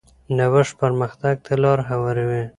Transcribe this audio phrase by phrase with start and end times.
[0.37, 2.43] نوښت پرمختګ ته لار هواروي.